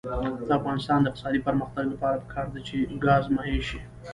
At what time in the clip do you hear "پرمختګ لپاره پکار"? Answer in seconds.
1.47-2.47